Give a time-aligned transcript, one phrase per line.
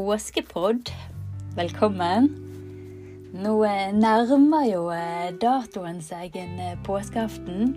[0.00, 0.88] påskepod.
[1.56, 2.28] Velkommen.
[3.36, 7.74] Nå eh, nærmer jo eh, datoen seg en eh, påskeaften.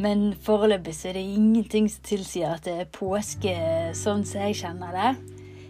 [0.00, 3.52] Men foreløpig så er det ingenting som tilsier at det er påske
[4.00, 5.12] sånn som jeg kjenner det.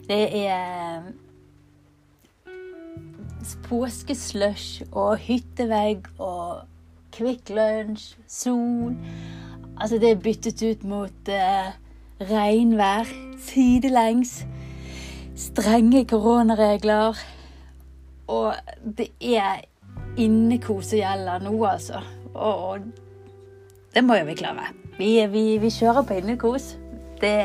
[0.07, 1.11] Det er
[3.67, 6.63] påskeslush og hyttevegg og
[7.17, 8.95] Kvikk Lunsj, sol.
[9.81, 11.75] Altså, det er byttet ut mot uh,
[12.23, 13.11] regnvær
[13.51, 14.45] sidelengs.
[15.35, 17.19] Strenge koronaregler.
[18.31, 18.55] Og
[18.99, 19.65] det er
[20.17, 22.01] innekos som gjelder nå, altså.
[22.35, 22.85] Og
[23.95, 24.69] det må jo vi klare.
[24.99, 26.75] Vi, vi, vi kjører på innekos.
[27.21, 27.39] Det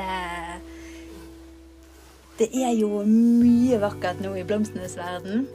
[2.39, 5.47] Det er jo mye vakkert nå i blomstenes verden.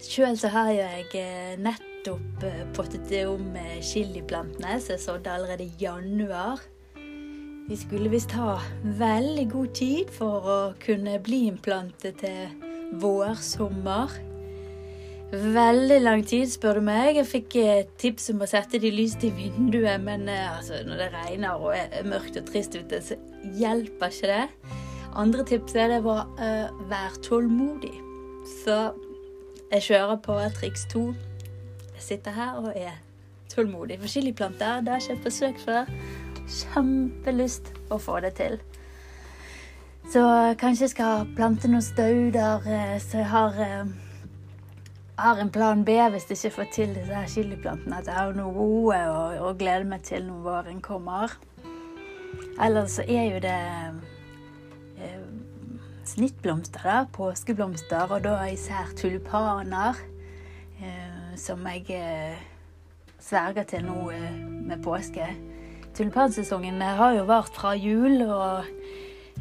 [0.00, 5.74] Sjøl så har jeg eh, nettopp eh, pottet om chiliplantene, som jeg sådde allerede i
[5.80, 6.62] januar.
[7.70, 8.56] De skulle visst ha
[8.98, 12.48] veldig god tid for å kunne bli implantet til
[12.98, 14.10] vårsommer.
[15.30, 17.20] Veldig lang tid, spør du meg.
[17.20, 17.56] Jeg fikk
[18.02, 21.76] tips om å sette de lyst i vinduet, men eh, altså, når det regner og
[21.76, 23.14] er mørkt og trist ute, så
[23.60, 24.72] hjelper ikke det.
[25.22, 27.94] Andre tips er det var uh, vær tålmodig.
[28.64, 28.80] Så
[29.70, 31.04] jeg kjører på triks to.
[31.94, 32.98] Jeg sitter her og er
[33.54, 34.00] tålmodig.
[34.02, 35.94] Forskjellige planter, det har jeg ikke forsøkt før
[36.50, 38.58] kjempelyst å få det til.
[40.10, 40.22] Så
[40.58, 43.84] kanskje jeg skal plante noen stauder, eh, så jeg har, eh,
[45.18, 47.98] har en plan B hvis jeg ikke får til disse chiliplantene.
[47.98, 51.36] At jeg har noe gode og, og gleder meg til når våren kommer.
[52.60, 53.58] Ellers så er jo det
[54.98, 55.20] eh,
[56.04, 57.04] snittblomster, da.
[57.12, 59.94] Påskeblomster, og da især tulipaner.
[60.80, 62.38] Eh, som jeg eh,
[63.20, 65.26] sverger til nå eh, med påske.
[66.00, 68.62] Tulipansesongen har jo vart fra jul og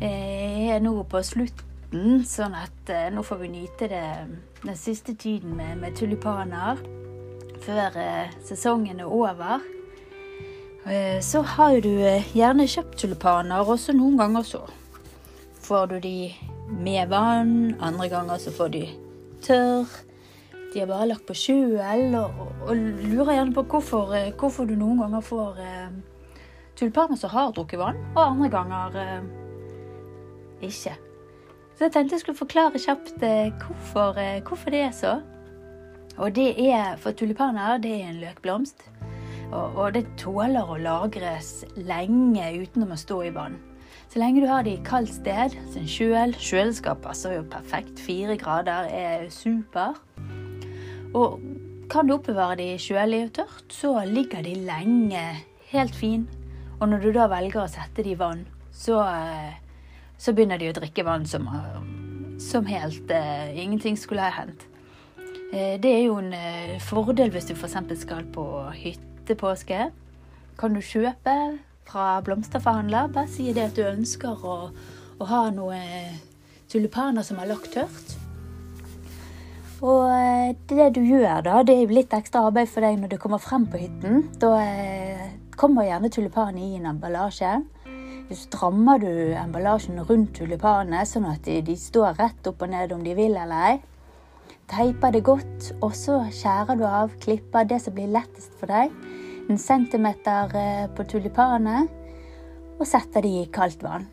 [0.04, 4.02] eh, er nå på slutten, sånn at eh, nå får vi nyte det
[4.66, 6.82] den siste tiden med, med tulipaner
[7.64, 9.64] før eh, sesongen er over.
[11.24, 11.94] Så har du
[12.36, 14.62] gjerne kjøpt tulipaner, også noen ganger så
[15.64, 16.14] får du de
[16.76, 18.86] med vann, andre ganger så får de
[19.48, 19.98] tørr.
[20.74, 21.80] De er bare lagt på skjul,
[22.20, 25.68] og, og lurer gjerne på hvorfor, hvorfor, du noen ganger får
[26.80, 29.30] tulipaner som har drukket vann, og andre ganger eh,
[30.70, 30.96] ikke.
[31.76, 35.18] Så jeg tenkte jeg skulle forklare kjapt eh, hvorfor, eh, hvorfor, det er så.
[36.20, 38.84] Og det er, For tulipaner det er en løkblomst,
[39.52, 43.60] og, og det tåler å lagres lenge uten å stå i vann.
[44.10, 48.02] Så lenge du har det i kaldt sted, sin kjøl Kjøleskap passer jo perfekt.
[48.02, 50.00] Fire grader er super.
[51.14, 51.38] Og
[51.90, 55.24] kan du oppbevare de kjølig og tørt, så ligger de lenge
[55.72, 56.28] helt fin
[56.80, 59.56] og når du da velger å sette det i vann, så, eh,
[60.18, 61.80] så begynner de å drikke vann som, eh,
[62.40, 64.66] som helt uh, ingenting skulle ha hendt.
[65.52, 66.32] Det er jo en
[66.86, 67.74] fordel hvis du f.eks.
[68.04, 68.44] skal på
[68.78, 69.90] hyttepåske.
[70.62, 71.34] Kan du kjøpe
[71.90, 73.10] fra blomsterforhandler.
[73.14, 74.58] Bare si det at du ønsker å,
[75.18, 76.20] å ha noen
[76.70, 78.16] tulipaner som har lagt tørt.
[79.80, 80.12] Og
[80.70, 83.42] det du gjør da, det er jo litt ekstra arbeid for deg når du kommer
[83.42, 84.26] frem på hytten.
[84.42, 84.52] Da
[85.60, 87.52] kommer gjerne tulipanen i en emballasje.
[88.30, 92.94] Så strammer du emballasjen rundt tulipanene, sånn at de, de, står rett opp og ned
[92.96, 93.78] om de vil eller ei.
[94.70, 98.94] Teiper det godt, og så skjærer du av, klipper det som blir lettest for deg.
[99.50, 101.88] En centimeter eh, på tulipanene,
[102.78, 104.06] og setter de i kaldt vann.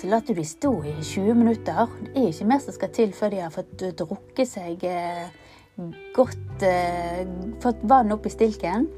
[0.00, 1.86] Så lar du de stå i 20 minutter.
[2.02, 5.30] Det er ikke mer som skal til før de har fått drukket seg eh,
[6.16, 7.22] godt eh,
[7.62, 8.90] Fått vann opp i stilken.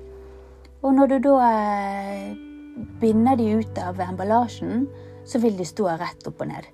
[0.85, 2.33] Og når du da eh,
[3.01, 4.85] binder de ut av emballasjen,
[5.25, 6.69] så vil de stå rett opp og ned.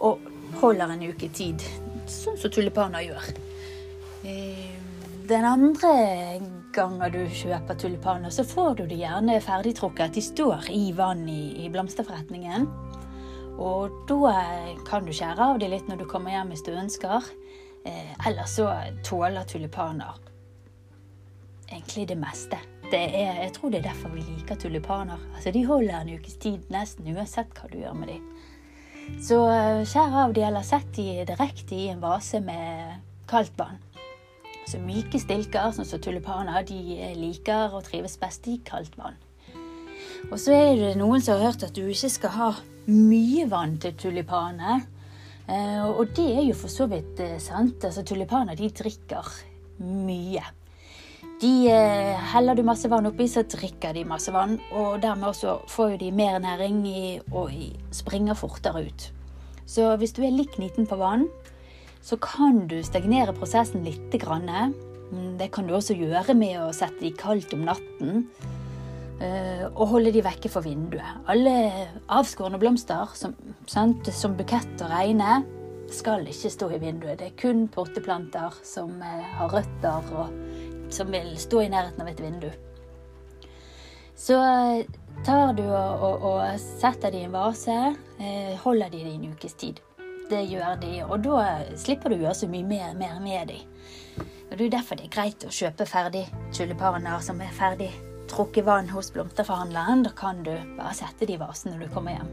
[0.00, 0.30] Og
[0.62, 1.60] holder en uke tid,
[2.08, 3.28] sånn som tulipaner gjør.
[4.24, 4.72] Eh,
[5.28, 5.92] den andre
[6.72, 10.16] gangen du kjøper tulipaner, så får du de gjerne ferdigtrukket.
[10.16, 12.66] De står i vann i, i blomsterforretningen.
[13.60, 14.32] Og da
[14.88, 17.28] kan du skjære av de litt når du kommer hjem hvis du ønsker.
[17.84, 18.70] Eller så
[19.04, 20.16] tåler tulipaner
[21.70, 25.20] egentlig det meste det er, jeg tror det er derfor vi liker tulipaner.
[25.34, 28.26] Altså, De holder en ukes tid nesten uansett hva du gjør med dem.
[29.22, 33.00] Så eh, skjær av de eller sett de direkte i en vase med
[33.30, 33.80] kaldt vann.
[34.68, 39.18] Så myke stilker, sånn som tulipaner, de liker og trives best i kaldt vann.
[40.30, 42.50] Og så er det noen som har hørt at du ikke skal ha
[42.90, 44.84] mye vann til tulipaner.
[45.50, 47.82] Eh, og det er jo for så vidt eh, sant.
[47.86, 49.34] Altså, tulipaner de drikker
[49.80, 50.44] mye.
[51.40, 54.58] De eh, heller du masse vann oppi, så drikker de masse vann.
[54.76, 57.54] Og dermed også får de mer næring i, og
[57.96, 59.06] springer fortere ut.
[59.64, 61.28] Så hvis du er litt kniten på vann,
[62.04, 64.12] så kan du stagnere prosessen litt.
[64.12, 68.26] Mm, det kan du også gjøre med å sette de kaldt om natten.
[69.20, 71.24] eh, Og holde de vekke for vinduet.
[71.26, 73.34] Alle avskårne blomster, som,
[73.66, 75.44] sant, som bukett og reine,
[75.90, 77.18] skal ikke stå i vinduet.
[77.18, 80.28] Det er kun potteplanter som eh, har røtter og
[80.94, 82.50] som vil stå i nærheten av et vindu.
[84.20, 84.84] Så eh,
[85.24, 87.76] tar du og, og, og setter de i en vase,
[88.20, 89.80] eh, holder de det i en ukes tid.
[90.30, 91.40] Det gjør de, og da
[91.80, 93.58] slipper du å gjøre så mye mer, mer med de.
[94.50, 97.90] Og Det er derfor det er greit å kjøpe ferdig tulipaner som er ferdig
[98.30, 100.04] trukket vann hos blomsterforhandleren.
[100.06, 102.30] Da kan du bare sette de i vasen når du kommer hjem.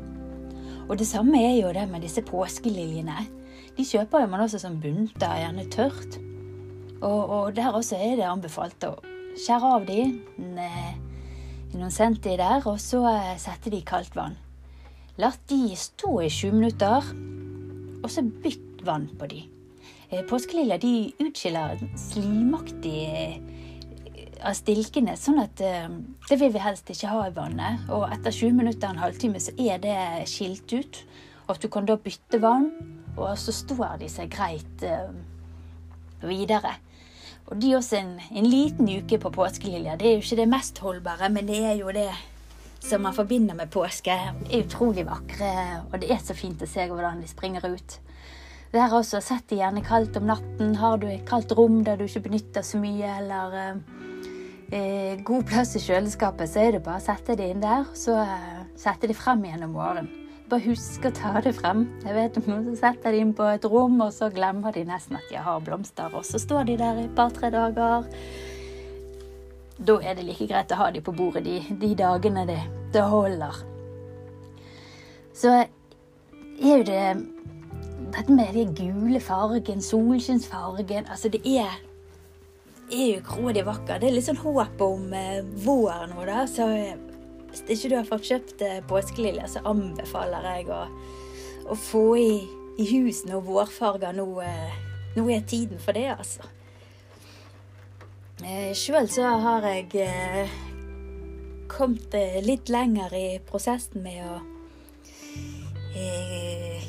[0.88, 3.26] Og det samme er jo det med disse påskeliljene.
[3.78, 6.20] De kjøper jo man også som bunter, gjerne tørt.
[7.02, 8.96] Og, og der også er det anbefalt å
[9.38, 10.00] skjære av de
[10.42, 10.96] ne-
[11.76, 14.38] noen centi der, og så eh, sette de i kaldt vann.
[15.22, 17.12] La de stå i 20 minutter,
[18.02, 19.44] og så bytt vann på de.
[20.10, 20.94] Eh, Påskeliljer de
[21.26, 23.38] utskiller slimaktig eh,
[24.48, 25.90] av stilkene, sånn at eh,
[26.30, 27.86] det vil vi helst ikke ha i vannet.
[27.94, 29.98] Og etter 20 minutter, en halvtime, så er det
[30.32, 31.02] skilt ut.
[31.48, 32.72] Og at du kan da bytte vann,
[33.18, 35.10] og så står de seg greit eh,
[36.26, 36.78] videre.
[37.48, 39.96] Og de også en, en liten uke på påskelilja.
[40.00, 42.10] Det er jo ikke det mest holdbare, men det er jo det
[42.84, 44.16] som man forbinder med påske.
[44.44, 45.54] De er utrolig vakre,
[45.92, 47.98] og det er så fint å se hvordan de springer ut.
[48.72, 50.76] Det her også, Sett det gjerne kaldt om natten.
[50.76, 53.82] Har du et kaldt rom der du ikke benytter så mye, eller eh,
[54.76, 58.20] eh, god plass i kjøleskapet, så er det bare å sette de inn der, så
[58.26, 60.27] eh, sette de frem igjen om morgenen.
[60.48, 61.82] Bare husk å ta det frem.
[62.06, 64.86] Jeg vet om noen som setter det inn på et rom, og så glemmer de
[64.88, 68.08] nesten at de har blomster, og så står de der i et par-tre dager.
[69.78, 72.62] Da er det like greit å ha de på bordet de, de dagene det,
[72.96, 73.60] det holder.
[75.36, 77.04] Så er jo det
[78.16, 81.76] dette med den gule fargen, solskinnsfargen Altså, det er,
[82.88, 84.00] er jo grådig vakker.
[84.00, 86.46] Det er litt sånn håp om eh, våren nå, da.
[86.50, 86.96] Så eh,
[87.66, 90.84] hvis ikke du har fått kjøpt eh, påskeliljer, så anbefaler jeg å,
[91.72, 92.32] å få i,
[92.78, 94.16] i hus noen vårfarger.
[94.18, 94.78] Nå, eh,
[95.18, 96.46] nå er tiden for det, altså.
[98.46, 100.48] Eh, Sjøl så har jeg
[101.72, 102.14] kommet
[102.46, 104.38] litt lenger i prosessen med å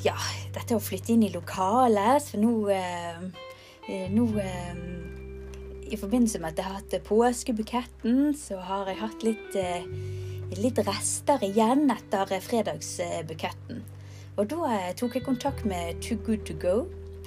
[0.05, 0.15] Ja,
[0.53, 2.27] dette å flytte inn i lokalet.
[2.29, 2.51] For nå,
[4.13, 4.27] nå
[5.89, 9.57] I forbindelse med at jeg har hatt påskebuketten, så har jeg hatt litt,
[10.57, 13.83] litt rester igjen etter fredagsbuketten.
[14.39, 16.75] Og da eh, tok jeg kontakt med Too Good To Go.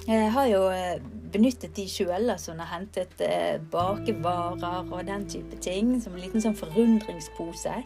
[0.06, 0.96] Jeg har jo eh,
[1.32, 5.94] benyttet de sjøl, altså når jeg hentet eh, bakevarer og den type ting.
[6.02, 7.76] Som en liten sånn forundringspose.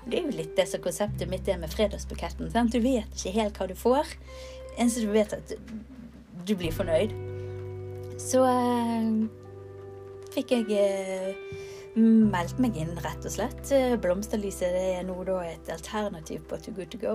[0.00, 2.48] Og det er jo litt det som konseptet mitt er med fredagsbuketten.
[2.52, 2.72] Sant?
[2.72, 4.16] Du vet ikke helt hva du får.
[4.78, 7.12] Eneste du vet, at du blir fornøyd.
[8.20, 8.40] Så
[10.32, 11.36] fikk jeg
[11.96, 13.62] meldt meg inn, rett og slett.
[13.74, 17.14] Eh, Blomsterlyset er nå et alternativ på Too Good To Go.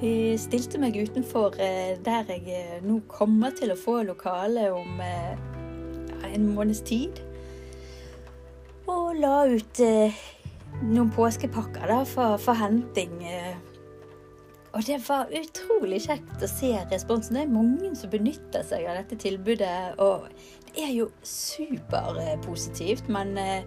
[0.00, 5.00] Jeg stilte meg utenfor eh, der jeg eh, nå kommer til å få lokale om
[5.00, 7.22] en måneds tid.
[8.86, 9.80] Og la ut
[10.86, 13.16] noen påskepakker da, for, for henting.
[14.76, 17.38] Og det var utrolig kjekt å se responsen.
[17.38, 19.96] Det er mange som benytter seg av dette tilbudet.
[20.04, 20.28] Og
[20.76, 23.64] er jo superpositivt, men eh,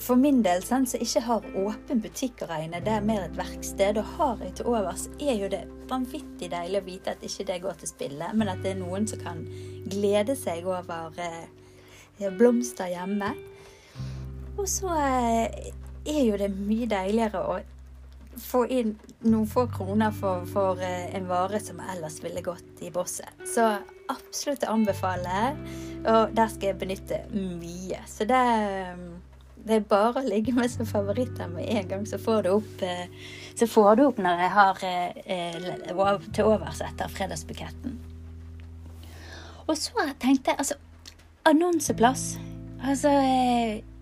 [0.00, 3.36] for min del, sant, som ikke har åpen butikk å regne, det er mer et
[3.36, 7.46] verksted, og har jeg til overs, er jo det vanvittig deilig å vite at ikke
[7.50, 9.44] det går til spille, men at det er noen som kan
[9.92, 13.34] glede seg over eh, blomster hjemme.
[14.56, 15.70] Og så eh,
[16.08, 17.60] er jo det mye deiligere å
[18.40, 18.94] få inn
[19.26, 23.42] noen få kroner for, for en vare som ellers ville gått i bosset.
[23.44, 23.66] Så
[24.10, 25.50] absolutt å anbefale,
[26.04, 28.00] og der skal jeg benytte mye.
[28.08, 28.40] Så det
[29.66, 32.84] det er bare å ligge med som favoritter med en gang, så får du opp,
[32.84, 37.98] eh, får du opp når jeg har eh, eh, til overs etter fredagsbuketten.
[39.66, 40.78] Og så tenkte jeg altså
[41.48, 42.38] Annonseplass.
[42.84, 43.10] Altså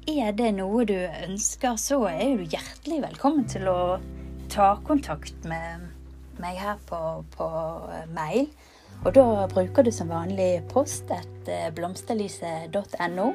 [0.08, 3.98] Er det noe du ønsker, så er du hjertelig velkommen til å
[4.48, 5.90] ta kontakt med
[6.40, 6.98] meg her på,
[7.34, 7.48] på
[8.14, 8.48] mail.
[9.06, 13.28] Og da bruker du som vanlig post et eh, blomsterlyset.no.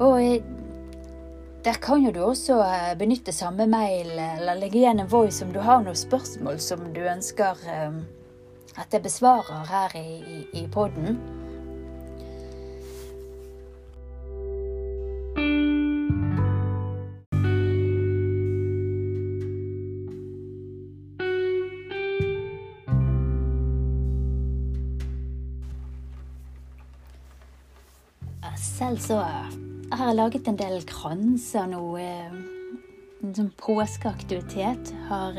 [0.00, 0.40] Og eh,
[1.64, 5.52] der kan jo du også eh, benytte samme mail, eller legge igjen en voice om
[5.52, 7.66] du har noen spørsmål som du ønsker
[8.80, 11.18] at jeg besvarer her i, i, i poden.
[29.00, 29.16] Så
[29.90, 31.84] har jeg laget en del kranser nå.
[32.00, 34.92] En sånn påskeaktivitet.
[35.08, 35.38] Har,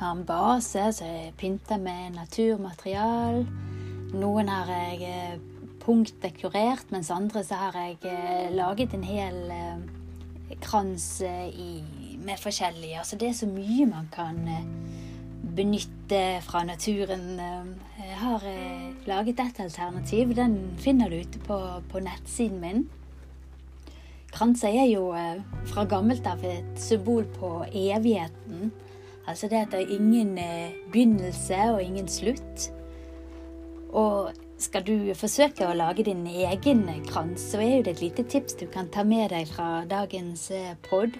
[0.00, 3.44] har en base så jeg pynter med naturmaterial.
[4.16, 5.40] Noen har jeg
[5.84, 9.40] punktdekorert, mens andre så har jeg laget en hel
[10.62, 11.82] krans i,
[12.22, 12.98] med forskjellige.
[13.02, 14.40] Altså det er så mye man kan
[15.56, 17.40] benytte fra naturen.
[17.98, 18.44] Jeg har
[19.08, 20.34] laget et alternativ.
[20.36, 21.58] Den finner du ute på,
[21.90, 22.86] på nettsiden min.
[24.36, 25.38] Kranser er jo eh,
[25.70, 28.72] fra gammelt av et symbol på evigheten.
[29.26, 32.66] Altså det at det er ingen eh, begynnelse og ingen slutt.
[33.96, 38.58] Og skal du forsøke å lage din egen krans, så er det et lite tips
[38.60, 41.16] du kan ta med deg fra dagens eh, pod.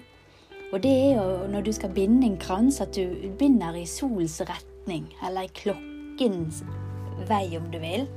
[0.73, 4.41] Og det er jo når du skal binde en krans, at du binder i solens
[4.43, 6.63] retning, eller i klokkens
[7.29, 8.07] vei, om du vil.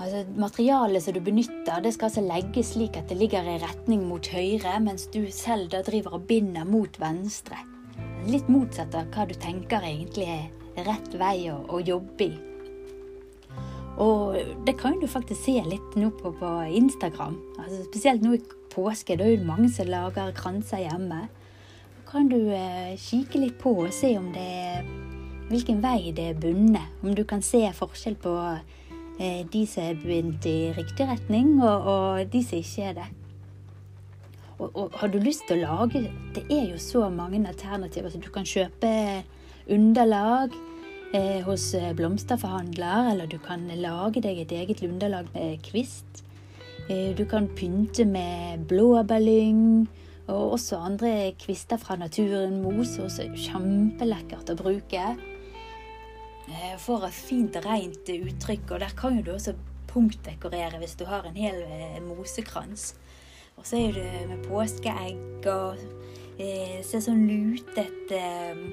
[0.00, 4.02] Altså, materialet som du benytter, det skal altså legges slik at det ligger i retning
[4.08, 7.60] mot høyre, mens du selv da driver og binder mot venstre.
[8.26, 12.32] Litt motsatt av hva du tenker egentlig er rett vei å, å jobbe i.
[14.02, 17.36] Og det kan du faktisk se litt nå på, på Instagram.
[17.60, 18.42] Altså, spesielt nå i
[18.72, 19.16] påske.
[19.20, 21.26] Da er det mange som lager kranser hjemme.
[21.96, 24.92] Da kan du eh, kikke litt på og se om det er
[25.52, 26.88] hvilken vei det er bundet.
[27.04, 28.36] Om du kan se forskjell på
[29.22, 33.08] Eh, de som er bundet i riktig retning, og, og de som ikke er det.
[34.58, 36.04] Og, og, har du lyst til å lage
[36.36, 38.12] Det er jo så mange alternativer.
[38.12, 38.90] Så du kan kjøpe
[39.70, 40.54] underlag
[41.14, 46.24] eh, hos eh, blomsterforhandler, eller du kan lage deg et eget underlag med kvist.
[46.90, 49.88] Eh, du kan pynte med blåbærlyng
[50.32, 52.62] og også andre kvister fra naturen.
[52.62, 55.04] Mose også kjempelekkert å bruke.
[56.48, 58.72] Eh, får et fint, rent uttrykk.
[58.74, 59.54] Og der kan jo du også
[59.92, 62.94] punktdekorere hvis du har en hel eh, mosekrans.
[63.56, 65.78] Og så er det med påskeegg og
[66.40, 68.64] eh, se sånn lutet eh,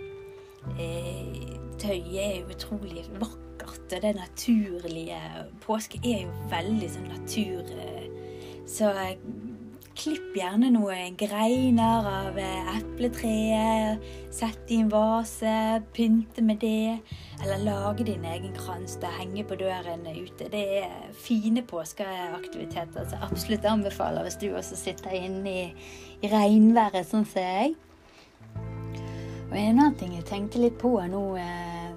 [1.79, 3.85] Tøyet er utrolig vakkert.
[3.89, 5.19] Det naturlige
[5.63, 7.63] Påske er jo veldig sånn natur.
[8.69, 8.93] Eh, så
[9.99, 13.99] Klipp gjerne noen greiner av epletreet.
[14.31, 17.01] Sett i en vase, pynte med det.
[17.41, 20.47] Eller lage din egen krans og henge på døren ute.
[20.53, 25.65] Det er fine påskeaktiviteter som jeg absolutt anbefaler hvis du også sitter inne i,
[26.23, 27.75] i regnværet, sånn som jeg.
[29.49, 31.91] Og en annen ting jeg tenkte litt på nå, eh,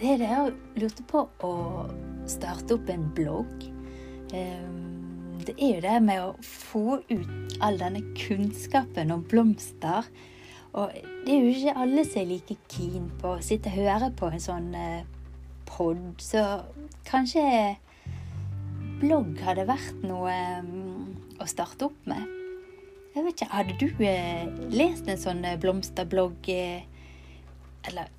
[0.00, 1.54] det er det jeg lurte på å
[2.24, 3.68] starte opp en blogg.
[4.32, 4.83] Um,
[5.46, 10.06] det er jo det med å få ut all denne kunnskapen om blomster.
[10.74, 14.10] Og det er jo ikke alle som er like keen på å sitte og høre
[14.18, 15.04] på en sånn eh,
[15.68, 16.42] pod, så
[17.06, 17.44] kanskje
[19.02, 22.26] blogg hadde vært noe um, å starte opp med.
[23.14, 26.50] Jeg vet ikke, Hadde du eh, lest en sånn eh, blomsterblogg,
[27.90, 28.10] eller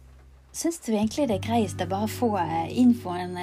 [0.55, 2.31] syns du egentlig det er greiest å bare få
[2.71, 3.35] infoen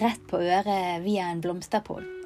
[0.00, 2.19] rett på øret via en blomsterpod?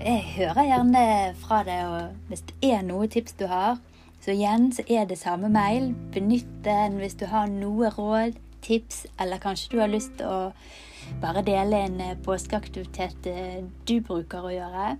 [0.00, 3.76] Jeg hører gjerne fra deg, og hvis det er noe tips du har,
[4.24, 5.92] så igjen så er det samme mail.
[6.14, 8.32] Benytt den hvis du har noe råd,
[8.64, 10.52] tips, eller kanskje du har lyst til å
[11.20, 14.96] bare dele en eh, påskeaktivitet eh, du bruker å gjøre.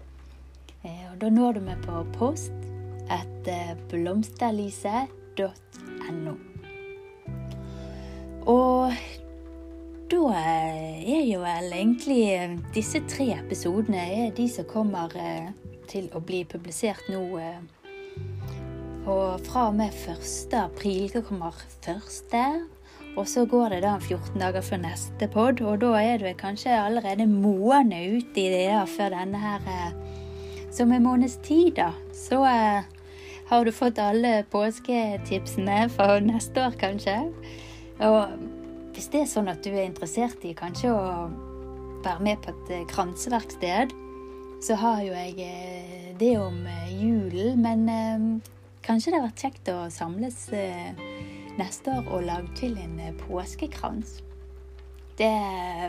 [0.85, 2.53] Eh, og da når du meg på post
[3.09, 6.35] etter blomsterlise.no.
[8.49, 8.93] Og
[10.21, 15.49] da er jo vel egentlig eh, disse tre episodene er de som kommer eh,
[15.89, 17.23] til å bli publisert nå.
[17.41, 17.61] Eh,
[19.09, 20.53] og fra og med 1.
[20.61, 22.45] april kommer første.
[23.17, 26.77] Og så går det da 14 dager før neste pod, og da er du kanskje
[26.77, 29.97] allerede måned ute i det før denne her
[30.71, 31.91] Som en måneds tid, da.
[32.15, 37.17] Så har du fått alle påsketipsene for neste år, kanskje.
[37.99, 38.60] Og
[39.01, 41.05] hvis det er sånn at du er interessert i kanskje å
[42.05, 43.95] være med på et eh, kranseverksted,
[44.61, 47.63] så har jo jeg eh, det om eh, julen.
[47.65, 48.43] Men
[48.85, 50.37] kanskje det har vært kjekt å samles
[51.57, 54.19] neste år og lage til en påskekrans.
[55.17, 55.33] Det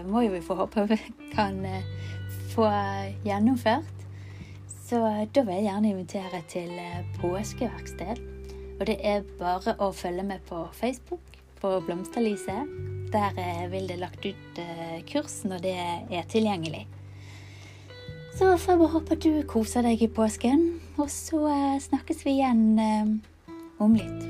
[0.08, 1.00] må jo vi få håpe vi
[1.36, 1.60] kan
[2.54, 2.70] få
[3.28, 4.08] gjennomført.
[4.72, 6.80] Så da vil jeg gjerne invitere til
[7.20, 8.24] påskeverksted.
[8.80, 13.01] Og det er bare å følge med på Facebook på Blomsterlyset.
[13.12, 16.86] Der eh, vil det lagt ut eh, kurs når det er tilgjengelig.
[18.38, 20.64] Så får jeg bare håpe at du koser deg i påsken,
[20.96, 22.64] og så eh, snakkes vi igjen
[23.82, 24.24] om litt.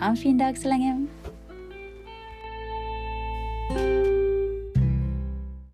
[0.00, 1.06] Ha en fin dag så lenge.